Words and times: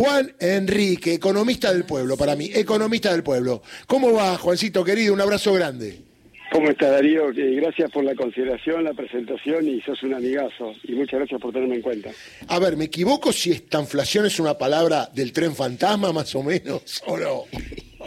Juan 0.00 0.32
Enrique, 0.40 1.12
economista 1.12 1.70
del 1.70 1.84
pueblo, 1.84 2.16
para 2.16 2.34
mí, 2.34 2.50
economista 2.54 3.12
del 3.12 3.22
pueblo. 3.22 3.60
¿Cómo 3.86 4.14
va, 4.14 4.38
Juancito 4.38 4.82
querido? 4.82 5.12
Un 5.12 5.20
abrazo 5.20 5.52
grande. 5.52 6.00
¿Cómo 6.50 6.70
está 6.70 6.88
Darío? 6.88 7.28
Eh, 7.32 7.56
gracias 7.56 7.90
por 7.90 8.02
la 8.04 8.14
consideración, 8.14 8.82
la 8.82 8.94
presentación 8.94 9.68
y 9.68 9.78
sos 9.82 10.02
un 10.02 10.14
amigazo. 10.14 10.72
Y 10.84 10.92
muchas 10.92 11.20
gracias 11.20 11.38
por 11.38 11.52
tenerme 11.52 11.74
en 11.74 11.82
cuenta. 11.82 12.12
A 12.48 12.58
ver, 12.58 12.78
¿me 12.78 12.84
equivoco 12.84 13.30
si 13.30 13.52
esta 13.52 13.78
inflación 13.78 14.24
es 14.24 14.40
una 14.40 14.56
palabra 14.56 15.10
del 15.12 15.34
tren 15.34 15.54
fantasma, 15.54 16.14
más 16.14 16.34
o 16.34 16.42
menos, 16.42 17.02
o 17.06 17.18
no? 17.18 17.44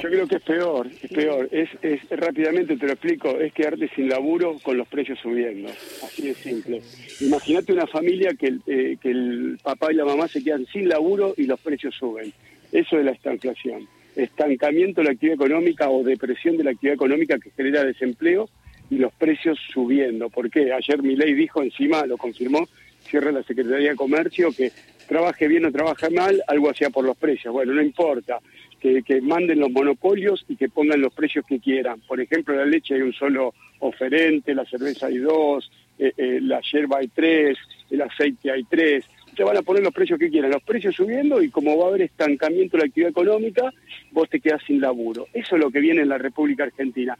Yo 0.01 0.09
creo 0.09 0.27
que 0.27 0.35
es 0.35 0.41
peor, 0.41 0.87
es 0.87 1.11
peor. 1.11 1.47
Es, 1.51 1.69
es 1.81 2.01
rápidamente 2.09 2.75
te 2.77 2.85
lo 2.85 2.93
explico, 2.93 3.39
es 3.39 3.53
quedarte 3.53 3.87
sin 3.95 4.09
laburo 4.09 4.57
con 4.61 4.77
los 4.77 4.87
precios 4.87 5.19
subiendo. 5.19 5.69
Así 6.03 6.27
de 6.27 6.33
simple. 6.33 6.81
Imagínate 7.21 7.73
una 7.73 7.87
familia 7.87 8.33
que, 8.33 8.57
eh, 8.67 8.97
que 9.01 9.11
el 9.11 9.59
papá 9.61 9.91
y 9.91 9.95
la 9.95 10.05
mamá 10.05 10.27
se 10.27 10.43
quedan 10.43 10.65
sin 10.65 10.89
laburo 10.89 11.33
y 11.37 11.43
los 11.43 11.59
precios 11.59 11.95
suben. 11.95 12.33
Eso 12.71 12.97
es 12.97 13.05
la 13.05 13.11
estanflación 13.11 13.87
estancamiento 14.15 15.01
de 15.01 15.05
la 15.05 15.11
actividad 15.11 15.35
económica 15.35 15.89
o 15.89 16.03
depresión 16.03 16.57
de 16.57 16.63
la 16.63 16.71
actividad 16.71 16.95
económica 16.95 17.39
que 17.39 17.51
genera 17.51 17.83
desempleo 17.83 18.49
y 18.89 18.97
los 18.97 19.13
precios 19.13 19.57
subiendo. 19.73 20.29
¿Por 20.29 20.49
qué? 20.49 20.71
Ayer 20.71 21.01
mi 21.01 21.15
ley 21.15 21.33
dijo, 21.33 21.63
encima 21.63 22.05
lo 22.05 22.17
confirmó, 22.17 22.67
cierra 23.09 23.31
la 23.31 23.43
Secretaría 23.43 23.91
de 23.91 23.95
Comercio, 23.95 24.51
que 24.51 24.71
trabaje 25.07 25.47
bien 25.47 25.65
o 25.65 25.71
trabaje 25.71 26.09
mal, 26.09 26.41
algo 26.47 26.69
hacía 26.69 26.89
por 26.89 27.05
los 27.05 27.17
precios. 27.17 27.53
Bueno, 27.53 27.73
no 27.73 27.81
importa, 27.81 28.39
que, 28.83 29.21
manden 29.21 29.59
los 29.59 29.71
monopolios 29.71 30.45
y 30.49 30.55
que 30.55 30.69
pongan 30.69 31.01
los 31.01 31.13
precios 31.13 31.45
que 31.45 31.59
quieran. 31.59 32.01
Por 32.01 32.19
ejemplo, 32.19 32.55
la 32.55 32.65
leche 32.65 32.95
hay 32.95 33.01
un 33.01 33.13
solo 33.13 33.53
oferente, 33.79 34.53
la 34.53 34.65
cerveza 34.65 35.07
hay 35.07 35.17
dos, 35.17 35.71
eh, 35.97 36.11
eh, 36.17 36.39
la 36.41 36.59
yerba 36.61 36.97
hay 36.99 37.07
tres, 37.07 37.57
el 37.89 38.01
aceite 38.01 38.51
hay 38.51 38.63
tres 38.65 39.05
te 39.33 39.43
van 39.43 39.57
a 39.57 39.61
poner 39.61 39.83
los 39.83 39.93
precios 39.93 40.19
que 40.19 40.29
quieran, 40.29 40.51
los 40.51 40.63
precios 40.63 40.95
subiendo 40.95 41.41
y 41.41 41.49
como 41.49 41.77
va 41.77 41.85
a 41.85 41.87
haber 41.89 42.03
estancamiento 42.03 42.77
de 42.77 42.83
la 42.83 42.87
actividad 42.87 43.11
económica, 43.11 43.73
vos 44.11 44.29
te 44.29 44.39
quedás 44.39 44.61
sin 44.65 44.79
laburo. 44.79 45.27
Eso 45.33 45.55
es 45.55 45.61
lo 45.61 45.71
que 45.71 45.79
viene 45.79 46.01
en 46.01 46.09
la 46.09 46.17
República 46.17 46.63
Argentina. 46.63 47.17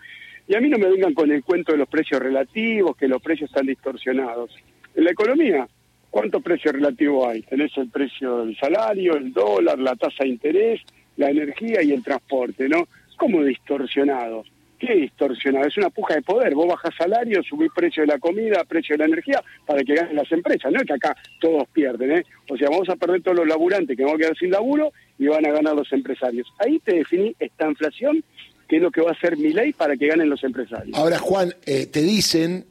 Y 0.47 0.55
a 0.55 0.61
mí 0.61 0.69
no 0.69 0.77
me 0.77 0.89
vengan 0.89 1.13
con 1.13 1.31
el 1.31 1.43
cuento 1.43 1.71
de 1.71 1.77
los 1.77 1.87
precios 1.87 2.21
relativos, 2.21 2.95
que 2.97 3.07
los 3.07 3.21
precios 3.21 3.49
están 3.49 3.65
distorsionados. 3.65 4.51
En 4.95 5.05
la 5.05 5.11
economía, 5.11 5.67
¿cuántos 6.09 6.43
precios 6.43 6.73
relativos 6.73 7.27
hay? 7.27 7.41
Tenés 7.43 7.75
el 7.77 7.89
precio 7.89 8.45
del 8.45 8.55
salario, 8.57 9.15
el 9.15 9.33
dólar, 9.33 9.79
la 9.79 9.95
tasa 9.95 10.23
de 10.23 10.29
interés, 10.29 10.81
la 11.17 11.29
energía 11.29 11.81
y 11.81 11.91
el 11.91 12.03
transporte, 12.03 12.67
¿no? 12.67 12.87
¿Cómo 13.17 13.43
distorsionados? 13.43 14.47
¿Qué 14.79 14.95
distorsionado? 14.95 15.65
Es 15.65 15.77
una 15.77 15.89
puja 15.89 16.15
de 16.15 16.21
poder. 16.21 16.53
Vos 16.55 16.67
bajás 16.67 16.93
salario, 16.97 17.41
subís 17.41 17.71
precio 17.73 18.03
de 18.03 18.07
la 18.07 18.19
comida, 18.19 18.65
precio 18.65 18.95
de 18.95 18.99
la 18.99 19.05
energía, 19.05 19.41
para 19.65 19.81
que 19.83 19.95
ganen 19.95 20.15
las 20.15 20.29
empresas. 20.31 20.71
No 20.71 20.79
es 20.79 20.85
que 20.85 20.93
acá 20.93 21.15
todos 21.39 21.67
pierden, 21.71 22.11
¿eh? 22.11 22.25
O 22.49 22.57
sea, 22.57 22.69
vamos 22.69 22.89
a 22.89 22.95
perder 22.97 23.21
todos 23.21 23.37
los 23.37 23.47
laburantes 23.47 23.95
que 23.95 24.03
van 24.03 24.15
a 24.15 24.17
quedar 24.17 24.37
sin 24.37 24.51
laburo 24.51 24.91
y 25.17 25.27
van 25.27 25.45
a 25.45 25.51
ganar 25.51 25.75
los 25.75 25.91
empresarios. 25.93 26.47
Ahí 26.59 26.79
te 26.79 26.95
definí 26.95 27.33
esta 27.39 27.69
inflación, 27.69 28.23
que 28.67 28.77
es 28.77 28.81
lo 28.81 28.91
que 28.91 29.01
va 29.01 29.11
a 29.11 29.13
hacer 29.13 29.37
mi 29.37 29.53
ley 29.53 29.71
para 29.71 29.95
que 29.95 30.07
ganen 30.07 30.29
los 30.29 30.43
empresarios. 30.43 30.97
Ahora, 30.97 31.17
Juan, 31.17 31.53
eh, 31.65 31.85
te 31.85 32.01
dicen 32.01 32.65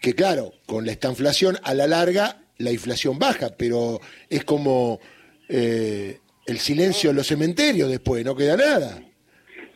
que, 0.00 0.14
claro, 0.14 0.52
con 0.66 0.88
esta 0.88 1.08
inflación, 1.08 1.56
a 1.64 1.74
la 1.74 1.88
larga, 1.88 2.36
la 2.58 2.70
inflación 2.70 3.18
baja, 3.18 3.48
pero 3.56 4.00
es 4.30 4.44
como 4.44 5.00
eh, 5.48 6.18
el 6.48 6.58
silencio 6.58 7.10
en 7.10 7.16
los 7.16 7.26
cementerios 7.26 7.90
después, 7.90 8.24
no 8.24 8.34
queda 8.34 8.56
nada. 8.56 9.02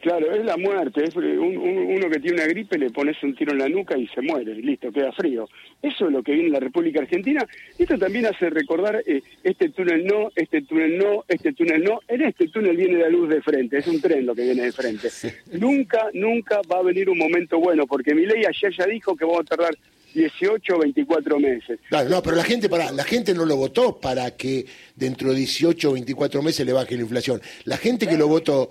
Claro, 0.03 0.34
es 0.34 0.45
la 0.45 0.56
muerte. 0.56 1.05
Es 1.05 1.14
uno 1.14 2.11
que 2.11 2.19
tiene 2.19 2.39
una 2.39 2.47
gripe, 2.47 2.77
le 2.77 2.91
pones 2.91 3.23
un 3.23 3.37
tiro 3.37 3.53
en 3.53 3.59
la 3.59 3.69
nuca 3.69 3.97
y 3.97 4.09
se 4.09 4.20
muere. 4.20 4.53
Listo, 4.56 4.91
queda 4.91 5.12
frío. 5.12 5.48
Eso 5.81 6.06
es 6.06 6.12
lo 6.12 6.25
que 6.25 6.33
viene 6.33 6.48
en 6.48 6.55
la 6.55 6.59
República 6.59 7.01
Argentina. 7.01 7.47
Esto 7.79 7.97
también 7.97 8.27
hace 8.27 8.51
recordar 8.51 9.01
eh, 9.06 9.23
este 9.45 9.69
túnel 9.69 10.05
no, 10.05 10.33
este 10.34 10.62
túnel 10.62 10.98
no, 10.98 11.25
este 11.29 11.53
túnel 11.53 11.84
no. 11.84 12.01
En 12.09 12.23
este 12.23 12.48
túnel 12.48 12.77
viene 12.77 12.98
la 12.98 13.09
luz 13.11 13.29
de 13.29 13.42
frente. 13.42 13.79
Es 13.79 13.86
un 13.86 14.01
tren 14.01 14.27
lo 14.27 14.34
que 14.34 14.42
viene 14.42 14.64
de 14.64 14.73
frente. 14.73 15.09
Nunca, 15.53 16.09
nunca 16.14 16.62
va 16.69 16.79
a 16.79 16.83
venir 16.83 17.09
un 17.09 17.19
momento 17.19 17.61
bueno, 17.61 17.86
porque 17.86 18.12
mi 18.12 18.27
ley 18.27 18.45
ayer 18.45 18.73
ya 18.77 18.86
dijo 18.86 19.14
que 19.14 19.25
vamos 19.25 19.42
a 19.42 19.45
tardar 19.45 19.75
18 20.14 20.74
o 20.74 20.78
24 20.78 21.39
meses. 21.39 21.80
Claro, 21.89 22.08
no, 22.08 22.23
pero 22.23 22.36
la 22.36 22.45
gente, 22.45 22.68
para, 22.68 22.92
la 22.92 23.05
gente 23.05 23.34
no 23.34 23.45
lo 23.45 23.56
votó 23.56 23.98
para 23.98 24.33
que 24.36 24.67
dentro 24.96 25.30
de 25.30 25.36
18 25.39 25.90
o 25.90 25.92
24 25.92 26.42
meses 26.42 26.67
le 26.67 26.73
baje 26.73 26.96
la 26.96 27.02
inflación. 27.02 27.40
La 27.64 27.77
gente 27.77 28.06
que 28.06 28.17
lo 28.17 28.28
votó 28.28 28.70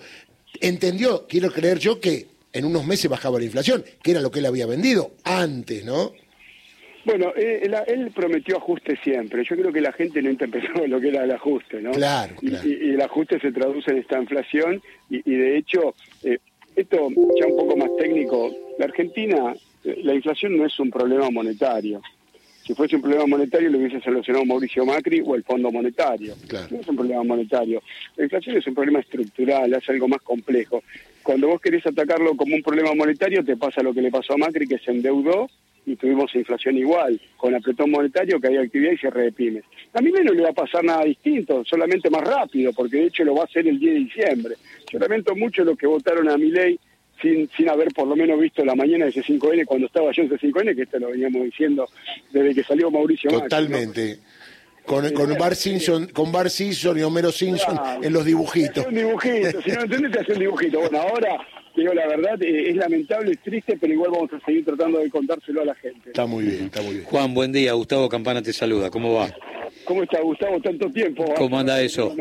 entendió, 0.60 1.26
quiero 1.28 1.52
creer 1.52 1.80
yo, 1.80 2.00
que 2.00 2.28
en 2.54 2.66
unos 2.66 2.86
meses 2.86 3.10
bajaba 3.10 3.40
la 3.40 3.46
inflación, 3.46 3.84
que 4.02 4.12
era 4.12 4.22
lo 4.22 4.32
que 4.32 4.40
él 4.40 4.46
había 4.46 4.66
vendido 4.66 5.12
antes, 5.24 5.86
¿no? 5.86 6.14
Bueno, 7.04 7.34
eh, 7.36 7.68
él, 7.88 8.12
prometió 8.14 8.58
ajuste 8.58 8.96
siempre. 9.04 9.44
Yo 9.44 9.56
creo 9.56 9.74
que 9.74 9.82
la 9.82 9.92
gente 9.92 10.22
no 10.22 10.30
interpretó 10.30 10.86
lo 10.88 11.00
que 11.00 11.10
era 11.10 11.24
el 11.24 11.32
ajuste, 11.32 11.82
¿no? 11.82 11.92
Claro, 11.92 12.36
claro. 12.36 12.68
Y, 12.68 12.92
el 12.92 13.02
ajuste 13.02 13.40
se 13.40 13.52
traduce 13.52 13.92
en 13.92 13.98
esta 13.98 14.20
inflación 14.20 14.82
y, 15.10 15.36
de 15.36 15.58
hecho, 15.58 15.96
eh, 16.24 16.38
esto 16.76 17.10
ya 17.40 17.48
un 17.48 17.58
poco 17.58 17.76
más 17.76 17.90
técnico, 17.98 18.50
la 18.78 18.86
Argentina, 18.86 19.54
la 19.84 20.14
inflación 20.14 20.58
no 20.58 20.66
es 20.66 20.80
un 20.80 20.90
problema 20.90 21.30
monetario. 21.30 22.02
Si 22.64 22.76
fuese 22.76 22.96
un 22.96 23.02
problema 23.02 23.26
monetario 23.26 23.70
lo 23.70 23.80
hubiese 23.80 24.00
solucionado 24.02 24.46
Mauricio 24.46 24.86
Macri 24.86 25.22
o 25.26 25.36
el 25.36 25.44
Fondo 25.44 25.72
Monetario. 25.72 26.36
No 26.70 26.80
es 26.80 26.88
un 26.88 26.96
problema 26.96 27.24
monetario. 27.24 27.82
La 28.16 28.24
inflación 28.24 28.58
es 28.58 28.68
un 28.68 28.76
problema 28.76 29.00
estructural, 29.00 29.74
es 29.74 29.90
algo 29.90 30.08
más 30.08 30.22
complejo. 30.22 30.84
Cuando 31.24 31.48
vos 31.48 31.60
querés 31.60 31.86
atacarlo 31.86 32.36
como 32.36 32.56
un 32.56 32.62
problema 32.62 32.94
monetario, 32.94 33.44
te 33.44 33.58
pasa 33.58 33.82
lo 33.82 33.94
que 33.94 34.02
le 34.02 34.12
pasó 34.12 34.34
a 34.34 34.38
Macri, 34.38 34.68
que 34.68 34.78
se 34.78 34.92
endeudó 34.92 35.50
y 35.86 35.96
tuvimos 35.96 36.34
inflación 36.36 36.78
igual, 36.78 37.20
con 37.38 37.56
apretón 37.56 37.90
monetario, 37.90 38.40
que 38.40 38.48
había 38.48 38.62
actividad 38.62 38.92
y 38.92 38.98
cierre 38.98 39.24
de 39.24 39.32
pymes. 39.32 39.64
A 39.94 40.02
mí 40.02 40.12
menos 40.12 40.36
le 40.36 40.44
va 40.44 40.50
a 40.50 40.54
pasar 40.54 40.84
nada 40.84 41.04
distinto, 41.04 41.66
solamente 41.66 42.10
más 42.12 42.22
rápido, 42.22 42.72
porque 42.74 42.98
de 42.98 43.06
hecho 43.06 43.24
lo 43.24 43.34
va 43.34 43.42
a 43.42 43.46
hacer 43.46 43.68
el 43.68 43.80
10 43.80 43.94
de 43.94 44.00
diciembre. 44.00 44.56
Yo 44.92 45.00
lamento 45.00 45.36
mucho 45.36 45.64
los 45.64 45.78
que 45.78 45.88
votaron 45.88 46.30
a 46.30 46.38
mi 46.38 46.52
ley 46.52 46.80
sin, 47.22 47.50
sin 47.56 47.70
haber 47.70 47.90
por 47.94 48.08
lo 48.08 48.16
menos 48.16 48.40
visto 48.40 48.64
la 48.66 48.76
mañana 48.76 49.06
de 49.06 49.14
C5N 49.14 49.66
cuando 49.66 49.88
estaba 49.88 50.12
yo 50.12 50.24
en 50.24 50.30
C5N, 50.30 50.76
que 50.76 50.84
esto 50.84 51.00
lo 51.00 51.10
veníamos 51.12 51.44
diciendo 51.44 51.88
desde 52.32 52.56
que 52.56 52.64
salió 52.64 52.90
Mauricio 52.92 53.30
Totalmente. 53.30 54.20
Con, 54.86 55.08
con, 55.12 55.38
Bar 55.38 55.56
Simpson, 55.56 56.08
con 56.08 56.32
Bar 56.32 56.50
Simpson 56.50 56.98
y 56.98 57.04
Homero 57.04 57.32
Simpson 57.32 57.80
en 58.02 58.12
los 58.12 58.26
dibujitos. 58.26 58.86
un 58.88 58.96
dibujito, 58.96 59.62
si 59.62 59.72
no 59.72 59.82
entendés 59.84 60.12
te 60.12 60.20
hace 60.22 60.34
un 60.34 60.40
dibujito. 60.40 60.80
Bueno, 60.80 61.02
ahora, 61.02 61.38
digo 61.76 61.94
la 61.94 62.08
verdad, 62.08 62.42
eh, 62.42 62.72
es 62.72 62.76
lamentable, 62.76 63.32
es 63.32 63.40
triste, 63.40 63.78
pero 63.80 63.94
igual 63.94 64.12
vamos 64.12 64.34
a 64.34 64.44
seguir 64.44 64.66
tratando 64.66 64.98
de 64.98 65.10
contárselo 65.12 65.62
a 65.62 65.66
la 65.66 65.76
gente. 65.76 66.10
Está 66.10 66.26
muy 66.26 66.46
bien, 66.46 66.66
está 66.66 66.82
muy 66.82 66.96
bien. 66.96 67.06
Juan, 67.06 67.34
buen 67.34 67.52
día, 67.52 67.74
Gustavo 67.74 68.10
Campana 68.10 68.42
te 68.42 68.52
saluda, 68.54 68.90
¿cómo 68.90 69.14
va? 69.14 69.30
¿Cómo 69.86 70.04
está 70.04 70.22
Gustavo? 70.22 70.60
Tanto 70.62 70.90
tiempo. 70.92 71.26
¿Cómo 71.36 71.60
anda 71.60 71.82
eso? 71.82 72.16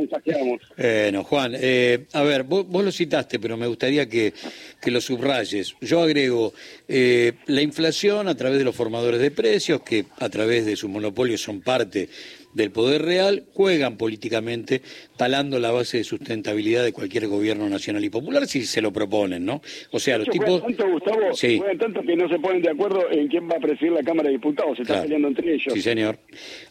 Bueno, 0.77 1.25
Juan, 1.25 1.53
eh, 1.57 2.07
a 2.13 2.23
ver, 2.23 2.45
vos, 2.45 2.67
lo 2.85 2.93
citaste, 2.93 3.39
pero 3.39 3.57
me 3.57 3.67
gustaría 3.67 4.09
que, 4.09 4.33
que 4.81 4.91
lo 4.91 5.01
subrayes. 5.01 5.75
Yo 5.81 6.03
agrego 6.03 6.53
eh, 6.89 7.33
la 7.47 7.63
inflación 7.63 8.29
a 8.29 8.35
través 8.35 8.59
de 8.59 8.65
los 8.65 8.75
formadores 8.75 9.21
de 9.21 9.31
precios, 9.31 9.83
que 9.83 10.07
a 10.19 10.29
través 10.29 10.67
de 10.67 10.77
sus 10.77 10.91
monopolios 10.91 11.41
son 11.41 11.61
parte 11.61 12.09
del 12.55 12.71
poder 12.71 13.03
real 13.03 13.45
juegan 13.55 13.97
políticamente 13.97 14.83
talando 15.17 15.59
la 15.59 15.71
base 15.71 15.99
de 15.99 16.05
sustentabilidad 16.05 16.85
de 16.85 16.93
cualquier 16.93 17.29
gobierno 17.29 17.69
nacional 17.69 18.05
y 18.05 18.11
popular 18.11 18.47
si 18.47 18.65
se 18.65 18.81
lo 18.81 18.93
proponen, 18.93 19.45
¿no? 19.45 19.63
O 19.93 20.01
sea, 20.01 20.19
los 20.19 20.29
tipos... 20.29 20.63
Tanto, 20.63 20.91
Gustavo, 20.91 21.33
sí. 21.33 21.61
tanto 21.79 22.03
que 22.03 22.17
no 22.17 22.29
se 22.29 22.39
ponen 22.39 22.63
de 22.63 22.71
acuerdo 22.71 23.11
en 23.11 23.29
quién 23.29 23.49
va 23.49 23.57
a 23.57 23.61
presidir 23.61 23.93
la 23.93 24.03
Cámara 24.03 24.29
de 24.29 24.35
Diputados, 24.35 24.77
se 24.77 24.83
están 24.83 25.03
peleando 25.03 25.29
entre 25.29 25.55
ellos. 25.55 25.73
Sí, 25.73 25.81
señor. 25.81 26.19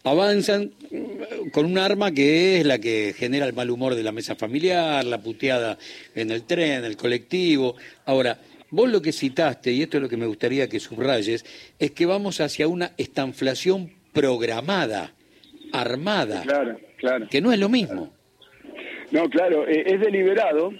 Avanzan 0.03 0.71
mm, 0.91 1.49
con 1.51 1.65
un 1.65 1.77
arma 1.77 2.11
que 2.11 2.59
es 2.59 2.65
la 2.65 2.79
que 2.79 3.13
genera 3.17 3.45
el 3.45 3.53
mal 3.53 3.69
humor 3.69 3.95
de 3.95 4.03
la 4.03 4.11
mesa 4.11 4.35
familiar, 4.35 5.05
la 5.05 5.21
puteada 5.21 5.77
en 6.15 6.31
el 6.31 6.43
tren, 6.43 6.79
en 6.79 6.85
el 6.85 6.97
colectivo. 6.97 7.75
Ahora, 8.05 8.39
Vos 8.71 8.87
lo 8.87 9.01
que 9.01 9.11
citaste, 9.11 9.71
y 9.71 9.81
esto 9.81 9.97
es 9.97 10.03
lo 10.03 10.09
que 10.09 10.17
me 10.17 10.27
gustaría 10.27 10.69
que 10.69 10.79
subrayes, 10.79 11.43
es 11.79 11.89
que 11.89 12.05
vamos 12.05 12.39
hacia 12.39 12.67
una 12.67 12.91
estanflación 12.97 13.91
programada 14.13 15.15
armada. 15.73 16.41
Claro, 16.43 16.79
claro. 16.97 17.27
Que 17.29 17.41
no 17.41 17.51
es 17.51 17.59
lo 17.59 17.69
mismo. 17.69 18.11
No, 19.11 19.29
claro, 19.29 19.67
eh, 19.67 19.83
es 19.87 19.99
deliberado, 19.99 20.71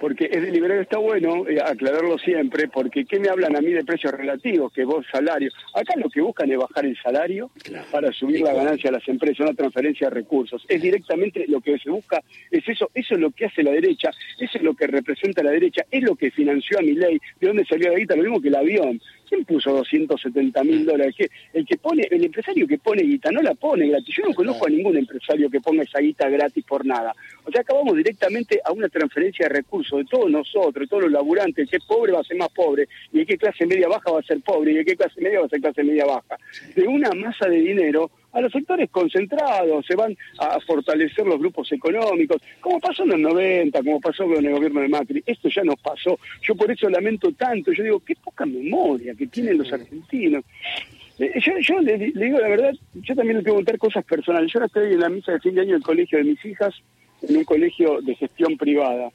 porque 0.00 0.28
es 0.30 0.42
deliberado, 0.42 0.80
está 0.80 0.98
bueno 0.98 1.48
eh, 1.48 1.58
aclararlo 1.64 2.16
siempre, 2.18 2.68
porque 2.68 3.04
¿qué 3.04 3.18
me 3.18 3.28
hablan 3.28 3.56
a 3.56 3.60
mí 3.60 3.72
de 3.72 3.84
precios 3.84 4.12
relativos? 4.12 4.72
Que 4.72 4.84
vos 4.84 5.04
salario. 5.10 5.50
Acá 5.74 5.94
lo 5.96 6.08
que 6.08 6.20
buscan 6.20 6.50
es 6.50 6.58
bajar 6.58 6.86
el 6.86 6.96
salario 7.00 7.50
para 7.90 8.12
subir 8.12 8.40
la 8.40 8.52
ganancia 8.52 8.90
a 8.90 8.94
las 8.94 9.08
empresas, 9.08 9.40
una 9.40 9.54
transferencia 9.54 10.08
de 10.08 10.14
recursos. 10.14 10.64
Es 10.68 10.80
directamente 10.80 11.44
lo 11.48 11.60
que 11.60 11.78
se 11.78 11.90
busca, 11.90 12.20
es 12.50 12.68
eso, 12.68 12.90
eso 12.94 13.14
es 13.14 13.20
lo 13.20 13.30
que 13.30 13.46
hace 13.46 13.62
la 13.62 13.72
derecha, 13.72 14.10
eso 14.38 14.58
es 14.58 14.62
lo 14.62 14.74
que 14.74 14.86
representa 14.86 15.42
la 15.42 15.50
derecha, 15.50 15.84
es 15.90 16.02
lo 16.02 16.14
que 16.14 16.30
financió 16.30 16.78
a 16.78 16.82
mi 16.82 16.94
ley, 16.94 17.20
de 17.40 17.46
dónde 17.48 17.64
salió 17.64 17.90
la 17.90 17.98
guita, 17.98 18.16
lo 18.16 18.22
mismo 18.22 18.40
que 18.40 18.48
el 18.48 18.56
avión. 18.56 19.00
¿Quién 19.32 19.46
puso 19.46 19.72
270 19.72 20.62
mil 20.62 20.84
dólares? 20.84 21.14
El 21.54 21.64
que 21.64 21.78
pone, 21.78 22.06
el 22.10 22.22
empresario 22.22 22.66
que 22.66 22.76
pone 22.76 23.02
guita 23.02 23.30
no 23.30 23.40
la 23.40 23.54
pone 23.54 23.88
gratis. 23.88 24.14
Yo 24.14 24.24
no 24.24 24.34
conozco 24.34 24.66
a 24.66 24.68
ningún 24.68 24.94
empresario 24.98 25.48
que 25.48 25.58
ponga 25.58 25.84
esa 25.84 26.00
guita 26.00 26.28
gratis 26.28 26.62
por 26.68 26.84
nada. 26.84 27.14
O 27.42 27.50
sea, 27.50 27.62
acabamos 27.62 27.96
directamente 27.96 28.60
a 28.62 28.72
una 28.72 28.90
transferencia 28.90 29.48
de 29.48 29.54
recursos 29.54 30.00
de 30.00 30.04
todos 30.04 30.30
nosotros, 30.30 30.82
de 30.82 30.86
todos 30.86 31.04
los 31.04 31.12
laburantes. 31.12 31.64
El 31.64 31.70
que 31.70 31.78
es 31.78 31.84
pobre 31.86 32.12
va 32.12 32.20
a 32.20 32.24
ser 32.24 32.36
más 32.36 32.50
pobre, 32.50 32.86
y 33.10 33.20
el 33.20 33.26
que 33.26 33.38
clase 33.38 33.64
media 33.64 33.88
baja 33.88 34.10
va 34.10 34.20
a 34.20 34.22
ser 34.22 34.38
pobre, 34.42 34.72
y 34.72 34.76
el 34.76 34.84
que 34.84 34.96
clase 34.96 35.18
media 35.22 35.40
va 35.40 35.46
a 35.46 35.48
ser 35.48 35.62
clase 35.62 35.82
media 35.82 36.04
baja. 36.04 36.36
De 36.76 36.82
una 36.82 37.08
masa 37.12 37.48
de 37.48 37.56
dinero 37.56 38.10
a 38.32 38.40
los 38.40 38.52
sectores 38.52 38.90
concentrados, 38.90 39.84
se 39.86 39.94
van 39.94 40.16
a 40.38 40.58
fortalecer 40.60 41.26
los 41.26 41.38
grupos 41.38 41.70
económicos, 41.72 42.40
como 42.60 42.80
pasó 42.80 43.02
en 43.04 43.10
los 43.10 43.20
90, 43.20 43.82
como 43.82 44.00
pasó 44.00 44.24
con 44.24 44.44
el 44.44 44.52
gobierno 44.52 44.80
de 44.80 44.88
Macri. 44.88 45.22
Esto 45.24 45.48
ya 45.48 45.62
nos 45.64 45.76
pasó. 45.80 46.18
Yo 46.42 46.54
por 46.54 46.70
eso 46.70 46.88
lamento 46.88 47.32
tanto. 47.32 47.72
Yo 47.72 47.82
digo, 47.82 48.00
qué 48.00 48.14
poca 48.16 48.46
memoria 48.46 49.14
que 49.14 49.26
tienen 49.26 49.58
los 49.58 49.72
argentinos. 49.72 50.44
Eh, 51.18 51.40
yo, 51.40 51.52
yo 51.60 51.80
le, 51.80 51.98
digo 51.98 52.38
la 52.38 52.48
verdad, 52.48 52.72
yo 52.94 53.14
también 53.14 53.38
le 53.38 53.44
contar 53.44 53.78
cosas 53.78 54.04
personales. 54.04 54.50
Yo 54.50 54.58
ahora 54.58 54.66
estoy 54.66 54.94
en 54.94 55.00
la 55.00 55.08
misa 55.08 55.32
de 55.32 55.40
fin 55.40 55.54
de 55.54 55.60
año 55.60 55.74
del 55.74 55.82
colegio 55.82 56.18
de 56.18 56.24
mis 56.24 56.44
hijas, 56.44 56.74
en 57.22 57.36
un 57.36 57.44
colegio 57.44 58.00
de 58.00 58.14
gestión 58.14 58.56
privada. 58.56 59.10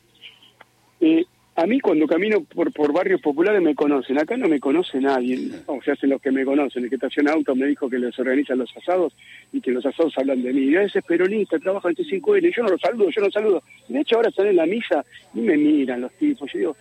Eh, 1.02 1.26
a 1.58 1.66
mí 1.66 1.80
cuando 1.80 2.06
camino 2.06 2.44
por, 2.44 2.72
por 2.72 2.94
barrios 2.94 3.20
populares 3.20 3.62
me 3.64 3.74
conocen, 3.74 4.20
acá 4.20 4.38
no 4.38 4.48
me 4.48 4.60
conoce 4.60 5.00
nadie, 5.00 5.50
o 5.66 5.82
sea, 5.82 5.96
hacen 5.96 6.12
los 6.12 6.22
que 6.22 6.32
me 6.32 6.46
conocen, 6.46 6.84
el 6.84 6.90
que 6.90 6.96
estaciona 6.96 7.34
auto 7.34 7.56
me 7.56 7.66
dijo 7.66 7.90
que 7.90 7.98
les 7.98 8.18
organizan 8.20 8.60
los 8.60 8.70
asados 8.78 9.16
y 9.52 9.60
que 9.60 9.72
los 9.72 9.84
asados 9.84 10.14
hablan 10.20 10.44
de 10.44 10.54
mí, 10.54 10.66
y 10.66 10.76
a 10.76 10.82
veces 10.82 11.04
peronista, 11.04 11.58
trabaja 11.58 11.90
en 11.90 11.96
T5N, 11.96 12.56
yo 12.56 12.64
no 12.64 12.70
los 12.70 12.80
saludo, 12.80 13.10
yo 13.10 13.22
no 13.22 13.32
saludo, 13.32 13.64
de 13.88 14.00
hecho 14.00 14.18
ahora 14.18 14.30
están 14.30 14.46
en 14.46 14.56
la 14.56 14.68
misa 14.68 15.04
y 15.34 15.40
me 15.40 15.58
miran 15.58 16.02
los 16.02 16.12
tipos, 16.14 16.48
yo 16.54 16.60
digo, 16.60 16.78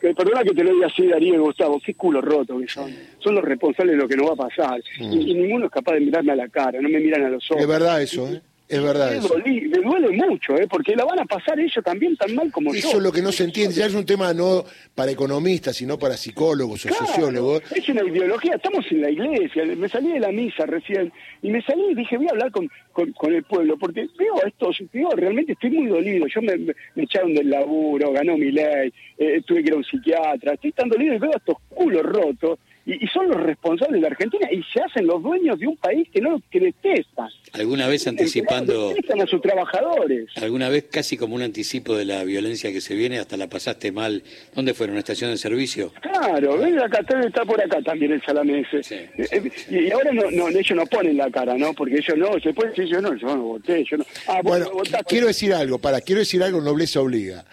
perdona 0.00 0.42
que 0.42 0.54
te 0.54 0.64
lo 0.64 0.74
diga 0.74 0.88
así, 0.88 1.06
Darío 1.06 1.36
y 1.36 1.38
Gustavo, 1.38 1.80
qué 1.84 1.94
culo 1.94 2.20
roto 2.20 2.58
que 2.58 2.68
son. 2.68 2.90
Son 3.18 3.34
los 3.34 3.44
responsables 3.44 3.96
de 3.96 4.02
lo 4.02 4.08
que 4.08 4.16
nos 4.16 4.30
va 4.30 4.32
a 4.32 4.48
pasar. 4.48 4.80
Mm. 4.98 5.12
Y, 5.12 5.30
y, 5.30 5.34
ninguno 5.34 5.66
es 5.66 5.70
capaz 5.70 5.92
de 5.92 6.00
mirarme 6.00 6.32
a 6.32 6.36
la 6.36 6.48
cara, 6.48 6.80
no 6.80 6.88
me 6.88 7.00
miran 7.00 7.24
a 7.24 7.28
los 7.28 7.50
ojos. 7.50 7.62
Es 7.62 7.68
verdad 7.68 8.00
eso, 8.00 8.26
¿eh? 8.32 8.40
Es 8.70 8.80
verdad. 8.80 9.12
eso. 9.12 9.34
me 9.36 9.78
duele 9.82 10.10
mucho, 10.12 10.56
¿eh? 10.56 10.68
porque 10.70 10.94
la 10.94 11.04
van 11.04 11.18
a 11.18 11.24
pasar 11.24 11.58
ellos 11.58 11.82
también 11.84 12.16
tan 12.16 12.32
mal 12.36 12.52
como 12.52 12.72
yo. 12.72 12.78
Eso 12.78 12.98
es 12.98 13.02
lo 13.02 13.10
que 13.10 13.20
no 13.20 13.32
se 13.32 13.42
entiende. 13.42 13.74
Ya 13.74 13.86
es 13.86 13.94
un 13.94 14.06
tema 14.06 14.32
no 14.32 14.64
para 14.94 15.10
economistas, 15.10 15.74
sino 15.74 15.98
para 15.98 16.16
psicólogos 16.16 16.86
o 16.86 16.88
sociólogos. 16.88 17.62
Es 17.74 17.88
una 17.88 18.04
ideología. 18.04 18.54
Estamos 18.54 18.86
en 18.92 19.00
la 19.00 19.10
iglesia. 19.10 19.64
Me 19.64 19.88
salí 19.88 20.12
de 20.12 20.20
la 20.20 20.30
misa 20.30 20.66
recién 20.66 21.12
y 21.42 21.50
me 21.50 21.60
salí 21.62 21.82
y 21.90 21.94
dije, 21.96 22.16
voy 22.16 22.28
a 22.28 22.30
hablar 22.30 22.52
con, 22.52 22.70
con, 22.92 23.34
el 23.34 23.42
pueblo, 23.42 23.76
porque 23.76 24.06
veo 24.16 24.34
esto, 24.46 24.70
digo, 24.92 25.10
realmente 25.16 25.52
estoy 25.54 25.70
muy 25.70 25.88
dolido. 25.88 26.28
Yo 26.28 26.40
me, 26.40 26.56
me, 26.56 27.02
echaron 27.02 27.34
del 27.34 27.50
laburo, 27.50 28.12
ganó 28.12 28.36
mi 28.36 28.52
ley, 28.52 28.92
eh, 29.18 29.42
tuve 29.44 29.64
que 29.64 29.70
ir 29.70 29.74
a 29.74 29.78
un 29.78 29.84
psiquiatra. 29.84 30.54
Estoy 30.54 30.70
tan 30.70 30.88
dolido 30.88 31.14
y 31.14 31.18
veo 31.18 31.32
estos 31.34 31.56
culos 31.70 32.04
rotos 32.04 32.60
y, 32.94 33.06
son 33.08 33.28
los 33.28 33.40
responsables 33.40 34.00
de 34.00 34.00
la 34.00 34.08
Argentina 34.08 34.48
y 34.50 34.62
se 34.72 34.80
hacen 34.80 35.06
los 35.06 35.22
dueños 35.22 35.58
de 35.58 35.66
un 35.66 35.76
país 35.76 36.08
que 36.12 36.20
no 36.20 36.42
que 36.50 36.60
detestan. 36.60 37.28
¿Alguna 37.52 37.86
vez 37.88 38.06
anticipando... 38.06 38.90
Detestan 38.90 39.20
a 39.20 39.26
sus 39.26 39.40
trabajadores. 39.40 40.28
¿Alguna 40.36 40.68
vez 40.68 40.86
casi 40.90 41.16
como 41.16 41.34
un 41.34 41.42
anticipo 41.42 41.96
de 41.96 42.04
la 42.04 42.24
violencia 42.24 42.72
que 42.72 42.80
se 42.80 42.94
viene, 42.94 43.18
hasta 43.18 43.36
la 43.36 43.48
pasaste 43.48 43.92
mal? 43.92 44.22
¿Dónde 44.54 44.74
fueron? 44.74 44.94
¿Una 44.94 45.00
estación 45.00 45.30
de 45.30 45.36
servicio? 45.36 45.92
Claro, 46.00 46.58
ven 46.58 46.78
acá, 46.78 47.00
está 47.00 47.44
por 47.44 47.60
acá 47.60 47.80
también 47.82 48.12
el 48.12 48.22
salamese. 48.22 48.80
Eh, 48.90 49.10
eh, 49.16 49.50
y 49.70 49.90
ahora 49.92 50.12
no, 50.12 50.30
no, 50.30 50.48
ellos 50.48 50.76
no 50.76 50.86
ponen 50.86 51.16
la 51.16 51.30
cara, 51.30 51.56
¿no? 51.56 51.72
Porque 51.74 51.96
ellos 51.96 52.16
no, 52.16 52.38
se 52.40 52.52
puede 52.52 52.70
decir 52.70 52.86
yo 52.86 53.00
no, 53.00 53.14
yo 53.16 53.26
no 53.36 53.42
voté, 53.42 53.84
yo 53.84 53.96
no... 53.98 54.04
Ah, 54.26 54.40
bueno, 54.42 54.70
quiero 55.06 55.26
decir 55.26 55.52
algo, 55.52 55.78
para, 55.78 56.00
quiero 56.00 56.20
decir 56.20 56.42
algo, 56.42 56.60
nobleza 56.60 57.00
obliga. 57.00 57.44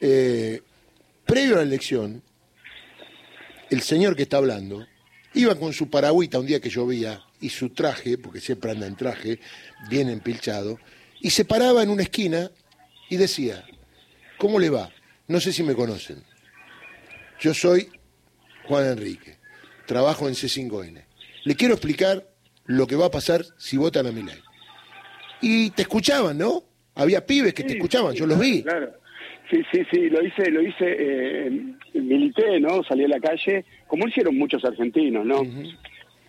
Eh, 0.00 0.60
previo 1.24 1.54
a 1.54 1.58
la 1.58 1.64
elección, 1.64 2.22
el 3.70 3.82
señor 3.82 4.16
que 4.16 4.22
está 4.22 4.36
hablando 4.36 4.86
iba 5.34 5.54
con 5.54 5.72
su 5.72 5.90
paragüita 5.90 6.38
un 6.38 6.46
día 6.46 6.60
que 6.60 6.70
llovía 6.70 7.22
y 7.40 7.50
su 7.50 7.70
traje, 7.70 8.16
porque 8.16 8.40
siempre 8.40 8.70
anda 8.70 8.86
en 8.86 8.96
traje, 8.96 9.38
bien 9.90 10.08
empilchado, 10.08 10.78
y 11.20 11.30
se 11.30 11.44
paraba 11.44 11.82
en 11.82 11.90
una 11.90 12.02
esquina 12.02 12.50
y 13.10 13.16
decía, 13.16 13.64
¿cómo 14.38 14.58
le 14.58 14.70
va? 14.70 14.90
No 15.28 15.40
sé 15.40 15.52
si 15.52 15.62
me 15.62 15.74
conocen. 15.74 16.22
Yo 17.40 17.52
soy 17.52 17.90
Juan 18.66 18.86
Enrique, 18.86 19.36
trabajo 19.86 20.28
en 20.28 20.34
C5N. 20.34 21.04
Le 21.44 21.56
quiero 21.56 21.74
explicar 21.74 22.26
lo 22.64 22.86
que 22.86 22.96
va 22.96 23.06
a 23.06 23.10
pasar 23.10 23.44
si 23.58 23.76
votan 23.76 24.06
a 24.06 24.12
mi 24.12 24.22
ley. 24.22 24.40
Y 25.42 25.70
te 25.70 25.82
escuchaban, 25.82 26.38
¿no? 26.38 26.64
Había 26.94 27.26
pibes 27.26 27.52
que 27.52 27.62
te 27.62 27.74
escuchaban, 27.74 28.14
yo 28.14 28.26
los 28.26 28.38
vi. 28.38 28.62
Claro. 28.62 28.92
Sí, 29.50 29.62
sí, 29.72 29.82
sí, 29.90 30.08
lo 30.10 30.24
hice, 30.24 30.50
lo 30.50 30.60
hice, 30.60 30.96
eh, 30.98 31.50
milité, 31.94 32.58
¿no? 32.58 32.82
Salí 32.82 33.04
a 33.04 33.08
la 33.08 33.20
calle, 33.20 33.64
como 33.86 34.08
hicieron 34.08 34.36
muchos 34.36 34.64
argentinos, 34.64 35.24
¿no? 35.24 35.42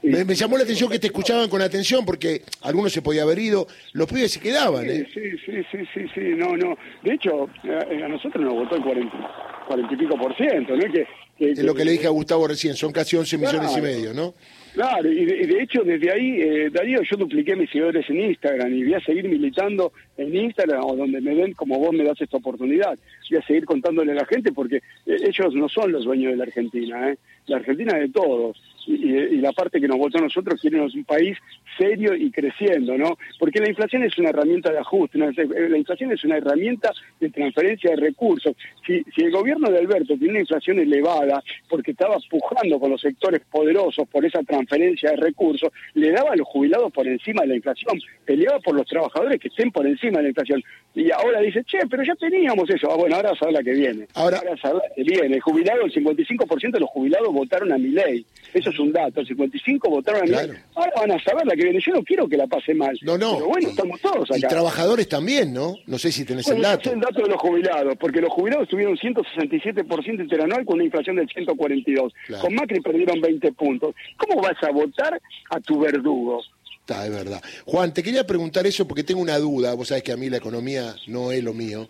me, 0.04 0.36
llamó 0.36 0.58
la 0.58 0.64
atención 0.64 0.90
que 0.90 1.00
te 1.00 1.08
escuchaban 1.08 1.50
con 1.50 1.62
atención 1.62 2.06
porque 2.06 2.44
algunos 2.62 2.94
se 2.94 3.02
podía 3.02 3.24
haber 3.24 3.40
ido, 3.40 3.68
los 3.94 4.08
pibes 4.08 4.32
se 4.32 4.40
quedaban, 4.40 4.90
¿eh? 4.90 5.08
Sí, 5.14 5.32
sí, 5.46 5.64
sí, 5.72 5.78
sí, 5.94 6.02
sí, 6.14 6.22
no, 6.36 6.56
no. 6.56 6.78
De 7.04 7.14
hecho, 7.14 7.50
eh, 7.64 8.04
a, 8.04 8.08
nosotros 8.08 8.44
nos 8.44 8.54
votó 8.54 8.76
el 8.76 8.84
40, 8.84 9.92
y 9.92 9.96
pico 9.96 10.18
por 10.18 10.36
ciento, 10.36 10.76
¿no? 10.76 10.92
Que, 10.92 11.08
es 11.40 11.64
lo 11.64 11.76
que 11.76 11.86
le 11.86 11.92
dije 11.92 12.08
a 12.08 12.12
Gustavo 12.12 12.48
recién, 12.48 12.76
son 12.76 12.92
casi 12.92 13.16
11 13.16 13.38
millones 13.38 13.78
y 13.78 13.82
medio, 13.82 14.14
¿no? 14.14 14.34
Claro, 14.78 15.12
y 15.12 15.26
de, 15.26 15.64
hecho 15.64 15.84
desde 15.84 16.12
ahí, 16.12 16.40
eh, 16.40 16.70
Darío, 16.72 17.02
yo 17.02 17.18
dupliqué 17.18 17.56
mis 17.56 17.68
seguidores 17.68 18.08
en 18.12 18.22
Instagram 18.22 18.72
y 18.72 18.84
voy 18.84 18.94
a 18.94 19.00
seguir 19.00 19.28
militando 19.28 19.92
en 20.18 20.36
Instagram 20.36 20.84
o 20.84 20.96
donde 20.96 21.20
me 21.20 21.34
ven 21.34 21.54
como 21.54 21.80
vos 21.80 21.92
me 21.94 22.04
das 22.04 22.22
esta 22.22 22.38
oportunidad. 22.38 22.96
Voy 23.28 23.40
a 23.40 23.48
seguir 23.48 23.66
contándole 23.66 24.12
a 24.12 24.16
la 24.16 24.26
gente 24.28 24.52
porque 24.52 24.76
eh, 25.08 25.18
ellos 25.28 25.56
no 25.56 25.68
son 25.68 25.92
los 25.94 26.06
dueños 26.06 26.30
de 26.30 26.38
la 26.38 26.44
Argentina, 26.44 27.10
¿eh? 27.10 27.18
la 27.48 27.56
Argentina 27.58 27.98
es 27.98 28.02
de 28.02 28.10
todos 28.10 28.62
y, 28.88 29.38
la 29.38 29.52
parte 29.52 29.80
que 29.80 29.88
nos 29.88 29.98
votó 29.98 30.18
a 30.18 30.22
nosotros 30.22 30.60
quiere 30.60 30.82
un 30.82 31.04
país 31.04 31.38
serio 31.78 32.16
y 32.16 32.32
creciendo, 32.32 32.98
¿no? 32.98 33.18
Porque 33.40 33.60
la 33.60 33.70
inflación 33.70 34.04
es 34.04 34.18
una 34.18 34.30
herramienta 34.30 34.72
de 34.72 34.80
ajuste, 34.80 35.18
la 35.18 35.78
inflación 35.78 36.12
es 36.12 36.24
una 36.24 36.38
herramienta 36.38 36.92
de 37.20 37.30
transferencia 37.30 37.92
de 37.92 37.98
recursos. 37.98 38.56
Si, 38.86 39.04
si 39.16 39.24
el 39.24 39.32
gobierno 39.32 39.70
de 39.70 39.80
Alberto 39.80 40.18
tiene 40.18 40.32
una 40.32 40.40
inflación 40.40 40.80
elevada 40.80 41.44
porque 41.70 41.92
estaba 41.92 42.18
pujando 42.30 42.80
con 42.80 42.92
los 42.92 43.02
sectores 43.02 43.42
poderosos 43.52 44.08
por 44.08 44.26
esa 44.26 44.42
transferencia 44.44 45.12
de 45.12 45.18
recursos, 45.18 45.72
le 45.94 46.12
daba 46.12 46.32
a 46.32 46.36
los 46.36 46.48
jubilados 46.48 46.92
por 46.92 47.08
encima 47.08 47.42
de 47.44 47.50
la 47.50 47.56
inflación, 47.56 48.00
peleaba 48.26 48.60
por 48.60 48.76
los 48.76 48.88
trabajadores 48.88 49.40
que 49.40 49.50
estén 49.50 49.72
por 49.72 49.86
encima 49.86 50.18
de 50.18 50.24
la 50.24 50.30
inflación. 50.30 50.64
Y 50.96 51.12
ahora 51.12 51.42
dice, 51.42 51.64
che, 51.64 51.78
pero 51.90 52.04
ya 52.04 52.16
teníamos 52.16 52.68
eso. 52.70 52.92
Ah, 52.92 52.96
bueno, 52.96 53.16
ahora 53.16 53.32
a 53.40 53.52
la 53.52 53.62
que 53.62 53.74
viene. 53.74 54.08
Ahora, 54.16 54.38
ahora 54.38 54.56
a 54.64 54.74
la 54.74 54.82
que 54.96 55.04
viene. 55.04 55.36
El 55.36 55.42
jubilado, 55.42 55.86
el 55.86 55.94
55% 55.94 56.72
de 56.72 56.80
los 56.80 56.90
jubilados 56.90 57.32
votaron 57.32 57.72
a 57.72 57.78
mi 57.78 57.90
ley. 57.90 58.26
Eso 58.54 58.72
es 58.72 58.77
un 58.80 58.92
dato. 58.92 59.22
El 59.22 59.28
55 59.28 59.90
votaron 59.90 60.22
a 60.22 60.26
mi 60.26 60.30
ley. 60.32 60.58
Ahora 60.76 60.92
van 60.96 61.12
a 61.12 61.24
saber 61.24 61.46
la 61.46 61.56
que 61.56 61.64
viene. 61.64 61.80
Yo 61.86 61.94
no 61.94 62.04
quiero 62.04 62.28
que 62.28 62.38
la 62.38 62.48
pase 62.48 62.74
mal. 62.74 62.98
No, 63.02 63.18
no. 63.18 63.36
Pero 63.36 63.48
bueno, 63.48 63.70
estamos 63.70 64.02
todos 64.02 64.30
acá. 64.30 64.38
Y 64.38 64.42
trabajadores 64.42 65.08
también, 65.08 65.54
¿no? 65.54 65.76
No 65.86 65.98
sé 65.98 66.12
si 66.12 66.26
tenés 66.26 66.48
el 66.50 66.62
dato. 66.62 66.90
Es 66.90 66.96
el 66.96 67.02
dato 67.02 67.22
de 67.22 67.30
los 67.30 67.42
jubilados, 67.42 67.96
porque 68.00 68.22
los 68.22 68.32
jubilados 68.32 68.68
tuvieron 68.68 68.98
167% 68.98 70.22
interanual 70.22 70.66
con 70.66 70.76
una 70.76 70.86
inflación 70.86 71.16
del 71.16 71.30
142. 71.30 72.14
Con 72.42 72.56
Macri 72.56 72.80
perdieron 72.82 73.22
20 73.22 73.52
puntos. 73.54 73.96
¿Cómo 74.18 74.42
vas 74.42 74.62
a 74.64 74.72
votar 74.72 75.20
a 75.50 75.60
tu 75.60 75.80
verdugo? 75.80 76.42
Está, 76.80 77.06
es 77.06 77.12
verdad. 77.12 77.42
Juan, 77.66 77.94
te 77.94 78.02
quería 78.02 78.26
preguntar 78.26 78.66
eso 78.66 78.88
porque 78.88 79.04
tengo 79.04 79.22
una 79.22 79.38
duda. 79.38 79.74
Vos 79.74 79.90
sabés 79.90 80.04
que 80.04 80.14
a 80.14 80.18
mí 80.18 80.30
la 80.30 80.38
economía 80.38 80.96
no 81.08 81.32
es 81.32 81.44
lo 81.44 81.54
mío. 81.54 81.90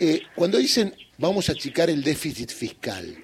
Eh, 0.00 0.22
cuando 0.34 0.58
dicen 0.58 0.92
vamos 1.22 1.48
a 1.48 1.52
achicar 1.52 1.88
el 1.88 2.02
déficit 2.02 2.50
fiscal, 2.50 3.16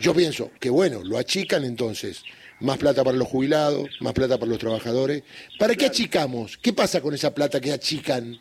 yo 0.00 0.14
pienso 0.14 0.50
que 0.60 0.70
bueno, 0.70 1.02
lo 1.04 1.18
achican 1.18 1.64
entonces. 1.64 2.24
Más 2.60 2.78
plata 2.78 3.02
para 3.02 3.16
los 3.16 3.28
jubilados, 3.28 3.88
más 4.00 4.12
plata 4.12 4.38
para 4.38 4.50
los 4.50 4.58
trabajadores. 4.58 5.22
¿Para 5.58 5.74
qué 5.74 5.86
achicamos? 5.86 6.56
¿Qué 6.56 6.72
pasa 6.72 7.00
con 7.00 7.12
esa 7.12 7.34
plata 7.34 7.60
que 7.60 7.72
achican? 7.72 8.38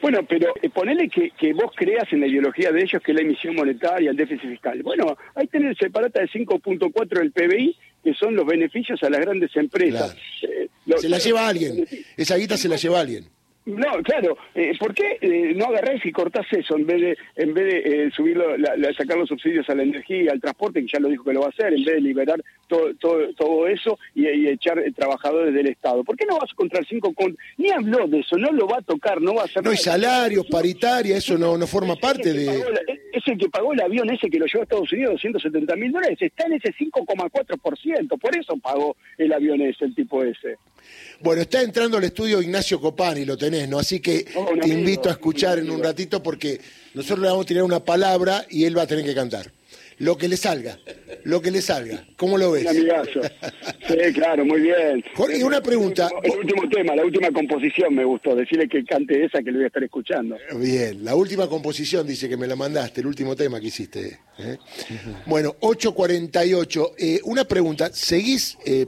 Bueno, 0.00 0.20
pero 0.28 0.52
eh, 0.62 0.70
ponele 0.70 1.08
que, 1.08 1.30
que, 1.30 1.52
vos 1.52 1.72
creas 1.74 2.12
en 2.12 2.20
la 2.20 2.26
ideología 2.26 2.70
de 2.70 2.82
ellos 2.82 3.02
que 3.02 3.12
es 3.12 3.16
la 3.16 3.22
emisión 3.22 3.56
monetaria, 3.56 4.10
el 4.10 4.16
déficit 4.16 4.50
fiscal. 4.50 4.82
Bueno, 4.82 5.16
ahí 5.34 5.46
tenés 5.48 5.70
el 5.70 5.76
separata 5.76 6.20
de 6.20 6.28
5.4 6.28 7.18
del 7.18 7.32
PBI, 7.32 7.76
que 8.04 8.14
son 8.14 8.36
los 8.36 8.46
beneficios 8.46 9.02
a 9.02 9.10
las 9.10 9.20
grandes 9.20 9.54
empresas. 9.56 10.16
Eh, 10.42 10.68
se 10.98 11.08
la 11.08 11.18
lleva 11.18 11.48
alguien, 11.48 11.86
esa 12.16 12.36
guita 12.36 12.56
se 12.56 12.68
la 12.68 12.76
lleva 12.76 13.00
alguien. 13.00 13.26
No, 13.68 14.02
claro. 14.02 14.38
Eh, 14.54 14.72
¿Por 14.78 14.94
qué 14.94 15.18
eh, 15.20 15.52
no 15.54 15.66
agarrás 15.66 16.04
y 16.04 16.10
cortás 16.10 16.46
eso 16.50 16.74
en 16.76 16.86
vez 16.86 17.00
de 17.02 17.18
en 17.36 17.52
vez 17.52 17.66
de 17.66 18.06
eh, 18.06 18.10
subirlo, 18.16 18.46
sacar 18.96 19.18
los 19.18 19.28
subsidios 19.28 19.68
a 19.68 19.74
la 19.74 19.82
energía, 19.82 20.32
al 20.32 20.40
transporte, 20.40 20.80
que 20.80 20.88
ya 20.90 20.98
lo 20.98 21.08
dijo 21.08 21.22
que 21.22 21.34
lo 21.34 21.40
va 21.40 21.46
a 21.46 21.50
hacer, 21.50 21.74
en 21.74 21.84
vez 21.84 21.96
de 21.96 22.00
liberar 22.00 22.42
todo 22.66 22.94
todo, 22.94 23.30
todo 23.34 23.68
eso 23.68 23.98
y, 24.14 24.26
echar 24.48 24.82
trabajador 24.96 25.52
del 25.52 25.66
Estado? 25.66 26.02
¿Por 26.02 26.16
qué 26.16 26.24
no 26.24 26.38
vas 26.38 26.48
a 26.48 26.52
encontrar 26.52 26.86
cinco 26.88 27.12
con 27.12 27.36
ni 27.58 27.70
habló 27.70 28.06
de 28.06 28.20
eso, 28.20 28.38
no 28.38 28.50
lo 28.52 28.66
va 28.66 28.78
a 28.78 28.82
tocar, 28.82 29.20
no 29.20 29.34
va 29.34 29.42
a 29.42 29.44
hacer. 29.44 29.62
No 29.62 29.70
hay 29.70 29.76
salarios, 29.76 30.46
paritaria, 30.46 31.18
eso 31.18 31.36
no 31.36 31.58
no 31.58 31.66
forma 31.66 31.94
parte 31.96 32.32
de. 32.32 32.46
Es 33.28 33.34
el 33.34 33.38
que 33.38 33.48
pagó 33.48 33.72
el 33.72 33.80
avión 33.80 34.10
ese 34.10 34.28
que 34.28 34.38
lo 34.38 34.46
llevó 34.46 34.60
a 34.60 34.62
Estados 34.64 34.92
Unidos 34.92 35.12
270 35.12 35.76
mil 35.76 35.92
dólares, 35.92 36.18
está 36.20 36.46
en 36.46 36.54
ese 36.54 36.72
5,4%, 36.74 38.18
por 38.18 38.36
eso 38.36 38.56
pagó 38.58 38.96
el 39.16 39.32
avión 39.32 39.60
ese, 39.60 39.84
el 39.84 39.94
tipo 39.94 40.22
ese. 40.24 40.56
Bueno, 41.20 41.42
está 41.42 41.62
entrando 41.62 41.98
al 41.98 42.04
estudio 42.04 42.40
Ignacio 42.40 42.80
Copani, 42.80 43.24
lo 43.24 43.36
tenés, 43.36 43.68
¿no? 43.68 43.78
Así 43.78 44.00
que 44.00 44.24
oh, 44.34 44.50
te 44.60 44.68
invito 44.68 45.08
a 45.08 45.12
escuchar 45.12 45.58
en 45.58 45.70
un 45.70 45.82
ratito 45.82 46.22
porque 46.22 46.60
nosotros 46.94 47.20
le 47.20 47.28
vamos 47.28 47.44
a 47.44 47.48
tirar 47.48 47.64
una 47.64 47.84
palabra 47.84 48.44
y 48.48 48.64
él 48.64 48.76
va 48.76 48.82
a 48.82 48.86
tener 48.86 49.04
que 49.04 49.14
cantar. 49.14 49.57
Lo 49.98 50.16
que 50.16 50.28
le 50.28 50.36
salga, 50.36 50.78
lo 51.24 51.42
que 51.42 51.50
le 51.50 51.60
salga. 51.60 52.06
¿Cómo 52.16 52.38
lo 52.38 52.52
ves? 52.52 52.62
Un 52.62 52.68
amigazo. 52.68 53.20
Sí, 53.88 54.12
claro, 54.12 54.44
muy 54.44 54.60
bien. 54.60 55.02
Jorge, 55.14 55.42
una 55.42 55.60
pregunta. 55.60 56.08
El 56.22 56.38
último, 56.38 56.68
tema, 56.68 56.94
la 56.94 57.04
última 57.04 57.30
composición 57.32 57.94
me 57.94 58.04
gustó. 58.04 58.34
Decirle 58.36 58.68
que 58.68 58.84
cante 58.84 59.24
esa 59.24 59.42
que 59.42 59.50
le 59.50 59.58
voy 59.58 59.64
a 59.64 59.66
estar 59.68 59.82
escuchando. 59.82 60.36
Bien, 60.56 61.04
la 61.04 61.14
última 61.14 61.48
composición 61.48 62.06
dice 62.06 62.28
que 62.28 62.36
me 62.36 62.46
la 62.46 62.54
mandaste, 62.54 63.00
el 63.00 63.06
último 63.06 63.34
tema 63.34 63.60
que 63.60 63.66
hiciste. 63.68 64.18
¿eh? 64.38 64.58
Bueno, 65.26 65.56
8.48. 65.60 66.92
Eh, 66.98 67.20
una 67.24 67.44
pregunta, 67.44 67.90
¿seguís 67.92 68.58
eh, 68.64 68.86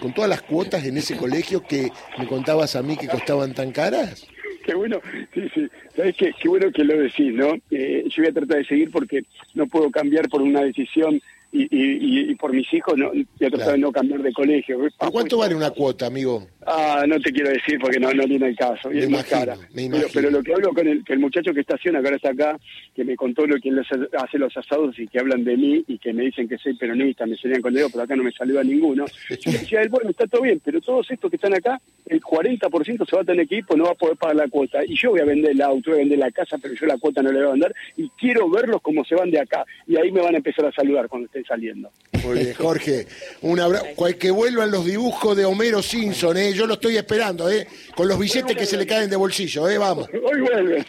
con 0.00 0.12
todas 0.12 0.28
las 0.28 0.42
cuotas 0.42 0.84
en 0.84 0.98
ese 0.98 1.16
colegio 1.16 1.62
que 1.62 1.90
me 2.18 2.26
contabas 2.26 2.76
a 2.76 2.82
mí 2.82 2.96
que 2.96 3.08
costaban 3.08 3.54
tan 3.54 3.72
caras? 3.72 4.26
Qué 4.64 4.74
bueno, 4.74 4.98
sí, 5.34 5.42
sí. 5.54 5.68
Sabes 5.94 6.16
qué, 6.16 6.32
qué 6.40 6.48
bueno 6.48 6.70
que 6.72 6.84
lo 6.84 6.96
decís, 6.98 7.32
¿no? 7.34 7.54
Eh, 7.70 8.04
yo 8.08 8.22
voy 8.22 8.30
a 8.30 8.32
tratar 8.32 8.58
de 8.58 8.64
seguir 8.64 8.90
porque 8.90 9.24
no 9.54 9.66
puedo 9.66 9.90
cambiar 9.90 10.28
por 10.28 10.40
una 10.40 10.62
decisión 10.62 11.20
y, 11.52 11.62
y, 11.70 12.30
y 12.30 12.34
por 12.34 12.52
mis 12.52 12.72
hijos, 12.72 12.94
no, 12.96 13.10
voy 13.10 13.26
a 13.46 13.50
tratar 13.50 13.72
de 13.72 13.78
no 13.78 13.92
cambiar 13.92 14.22
de 14.22 14.32
colegio. 14.32 14.78
¿A 14.98 15.10
cuánto 15.10 15.38
vale 15.38 15.54
una 15.54 15.70
cuota, 15.70 16.06
amigo? 16.06 16.48
Ah, 16.66 17.04
no 17.06 17.20
te 17.20 17.32
quiero 17.32 17.50
decir 17.50 17.78
porque 17.80 17.98
no, 17.98 18.12
no 18.12 18.24
tiene 18.24 18.48
el 18.48 18.56
caso. 18.56 18.92
Y 18.92 19.00
es 19.00 19.10
más 19.10 19.24
cara. 19.24 19.56
Pero, 19.74 20.06
pero, 20.12 20.30
lo 20.30 20.42
que 20.42 20.54
hablo 20.54 20.72
con 20.72 20.86
el, 20.86 21.04
que 21.04 21.12
el 21.12 21.18
muchacho 21.18 21.52
que 21.52 21.60
estaciona, 21.60 22.00
que 22.00 22.06
ahora 22.06 22.16
está 22.16 22.30
acá, 22.30 22.58
que 22.94 23.04
me 23.04 23.16
contó 23.16 23.46
lo 23.46 23.56
que 23.58 23.68
él 23.68 23.80
hace 23.80 24.38
los 24.38 24.56
asados 24.56 24.98
y 24.98 25.06
que 25.06 25.18
hablan 25.18 25.44
de 25.44 25.56
mí 25.56 25.84
y 25.86 25.98
que 25.98 26.12
me 26.12 26.24
dicen 26.24 26.48
que 26.48 26.58
soy 26.58 26.74
peronista, 26.74 27.26
me 27.26 27.36
salían 27.36 27.62
con 27.62 27.74
dedo, 27.74 27.88
pero 27.90 28.04
acá 28.04 28.16
no 28.16 28.22
me 28.22 28.32
saluda 28.32 28.62
ninguno. 28.62 29.04
Y 29.44 29.52
decía 29.52 29.82
él, 29.82 29.90
bueno, 29.90 30.08
está 30.08 30.26
todo 30.26 30.42
bien, 30.42 30.60
pero 30.64 30.80
todos 30.80 31.10
estos 31.10 31.28
que 31.28 31.36
están 31.36 31.54
acá, 31.54 31.78
el 32.06 32.20
40% 32.20 33.08
se 33.08 33.16
va 33.16 33.22
a 33.22 33.24
tener 33.24 33.46
que 33.46 33.56
ir, 33.56 33.66
pues 33.66 33.78
no 33.78 33.84
va 33.84 33.90
a 33.90 33.94
poder 33.94 34.16
pagar 34.16 34.36
la 34.36 34.48
cuota. 34.48 34.78
Y 34.86 34.96
yo 34.96 35.10
voy 35.10 35.20
a 35.20 35.24
vender 35.24 35.50
el 35.50 35.60
auto, 35.60 35.90
voy 35.90 35.98
a 35.98 36.02
vender 36.02 36.18
la 36.18 36.30
casa, 36.30 36.56
pero 36.56 36.74
yo 36.74 36.86
la 36.86 36.96
cuota 36.96 37.22
no 37.22 37.30
le 37.30 37.40
voy 37.40 37.48
a 37.48 37.52
vender 37.52 37.74
y 37.96 38.08
quiero 38.10 38.48
verlos 38.48 38.80
como 38.80 39.04
se 39.04 39.14
van 39.14 39.30
de 39.30 39.40
acá. 39.40 39.64
Y 39.86 39.96
ahí 39.96 40.10
me 40.10 40.22
van 40.22 40.34
a 40.34 40.38
empezar 40.38 40.64
a 40.66 40.72
saludar 40.72 41.08
cuando 41.08 41.26
estén 41.26 41.44
saliendo. 41.44 41.90
Muy 42.24 42.38
bien, 42.38 42.54
Jorge. 42.54 43.06
Un 43.42 43.60
abrazo. 43.60 43.86
Que 44.18 44.30
vuelvan 44.30 44.70
los 44.70 44.86
dibujos 44.86 45.36
de 45.36 45.44
Homero 45.44 45.82
Simpson, 45.82 46.36
¿eh? 46.36 46.53
Yo 46.54 46.66
lo 46.66 46.74
estoy 46.74 46.96
esperando, 46.96 47.50
¿eh? 47.50 47.66
Con 47.94 48.08
los 48.08 48.18
billetes 48.18 48.56
que 48.56 48.66
se 48.66 48.76
le 48.76 48.86
caen 48.86 49.10
de 49.10 49.16
bolsillo, 49.16 49.68
¿eh? 49.68 49.78
Vamos. 49.78 50.08
Hoy 50.12 50.40
vuelven. 50.40 50.84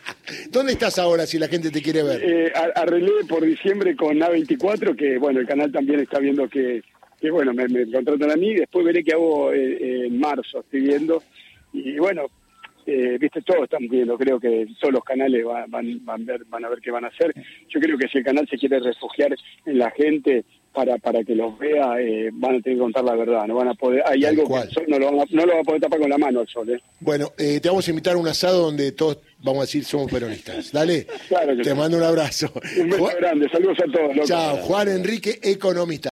¿Dónde 0.50 0.72
estás 0.72 0.98
ahora 0.98 1.26
si 1.26 1.38
la 1.38 1.48
gente 1.48 1.70
te 1.70 1.82
quiere 1.82 2.02
ver? 2.02 2.22
Eh, 2.22 2.52
arreglé 2.74 3.24
por 3.28 3.44
diciembre 3.44 3.96
con 3.96 4.18
A24, 4.18 4.96
que 4.96 5.18
bueno, 5.18 5.40
el 5.40 5.46
canal 5.46 5.72
también 5.72 6.00
está 6.00 6.18
viendo 6.18 6.48
que, 6.48 6.82
que 7.20 7.30
bueno, 7.30 7.52
me, 7.52 7.66
me 7.68 7.90
contratan 7.90 8.30
a 8.30 8.36
mí. 8.36 8.54
Después 8.54 8.84
veré 8.84 9.02
qué 9.02 9.12
hago 9.12 9.52
eh, 9.52 10.06
en 10.06 10.18
marzo, 10.18 10.60
estoy 10.60 10.80
viendo. 10.80 11.22
Y 11.72 11.98
bueno, 11.98 12.26
eh, 12.90 13.18
viste, 13.20 13.42
todos 13.42 13.64
están 13.64 13.86
viendo, 13.86 14.16
creo 14.16 14.40
que 14.40 14.66
todos 14.80 14.94
los 14.94 15.04
canales 15.04 15.44
van, 15.44 15.70
van, 15.70 16.04
van, 16.06 16.24
ver, 16.24 16.44
van 16.46 16.64
a 16.64 16.70
ver 16.70 16.80
qué 16.80 16.90
van 16.90 17.04
a 17.04 17.08
hacer. 17.08 17.34
Yo 17.68 17.80
creo 17.80 17.98
que 17.98 18.08
si 18.08 18.16
el 18.16 18.24
canal 18.24 18.48
se 18.48 18.56
quiere 18.56 18.80
refugiar 18.80 19.36
en 19.66 19.78
la 19.78 19.90
gente 19.90 20.46
para 20.78 20.96
para 20.98 21.24
que 21.24 21.34
los 21.34 21.58
vea, 21.58 22.00
eh, 22.00 22.30
van 22.32 22.54
a 22.54 22.60
tener 22.60 22.78
que 22.78 22.82
contar 22.82 23.02
la 23.02 23.16
verdad, 23.16 23.48
no 23.48 23.56
van 23.56 23.66
a 23.66 23.74
poder, 23.74 24.00
hay 24.06 24.24
algo 24.24 24.46
que 24.46 24.62
el 24.62 24.70
sol 24.70 24.84
no 24.86 24.96
lo, 24.96 25.06
van 25.06 25.20
a, 25.20 25.24
no 25.28 25.44
lo 25.44 25.54
va 25.54 25.60
a 25.60 25.64
poder 25.64 25.80
tapar 25.80 25.98
con 25.98 26.08
la 26.08 26.18
mano 26.18 26.40
el 26.42 26.46
sol. 26.46 26.70
¿eh? 26.70 26.80
Bueno, 27.00 27.32
eh, 27.36 27.58
te 27.58 27.68
vamos 27.68 27.84
a 27.88 27.90
invitar 27.90 28.14
a 28.14 28.16
un 28.16 28.28
asado 28.28 28.62
donde 28.62 28.92
todos 28.92 29.18
vamos 29.40 29.58
a 29.58 29.60
decir 29.62 29.84
somos 29.84 30.08
peronistas. 30.08 30.70
Dale, 30.70 31.08
claro 31.26 31.56
te 31.60 31.74
mando 31.74 31.96
un 31.96 32.04
abrazo. 32.04 32.52
Un 32.78 32.90
beso 32.90 33.10
grande, 33.18 33.48
saludos 33.50 33.78
a 33.80 33.90
todos. 33.90 34.28
Chao, 34.28 34.56
Juan 34.58 34.86
Enrique, 34.86 35.40
economista. 35.42 36.06